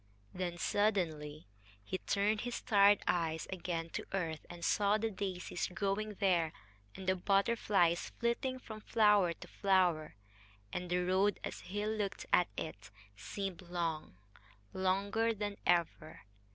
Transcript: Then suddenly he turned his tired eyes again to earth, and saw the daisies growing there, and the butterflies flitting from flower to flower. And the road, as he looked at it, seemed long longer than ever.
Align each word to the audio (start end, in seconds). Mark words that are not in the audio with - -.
Then 0.33 0.57
suddenly 0.57 1.45
he 1.83 1.99
turned 1.99 2.41
his 2.41 2.59
tired 2.59 3.03
eyes 3.07 3.45
again 3.53 3.91
to 3.91 4.05
earth, 4.13 4.47
and 4.49 4.65
saw 4.65 4.97
the 4.97 5.11
daisies 5.11 5.67
growing 5.67 6.15
there, 6.15 6.53
and 6.95 7.05
the 7.07 7.15
butterflies 7.15 8.09
flitting 8.19 8.57
from 8.57 8.81
flower 8.81 9.31
to 9.33 9.47
flower. 9.47 10.15
And 10.73 10.89
the 10.89 11.05
road, 11.05 11.39
as 11.43 11.59
he 11.59 11.85
looked 11.85 12.25
at 12.33 12.47
it, 12.57 12.89
seemed 13.15 13.61
long 13.61 14.17
longer 14.73 15.35
than 15.35 15.57
ever. 15.67 16.21